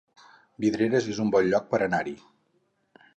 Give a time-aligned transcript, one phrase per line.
[0.63, 2.15] Vidreres es un bon lloc per anar-hi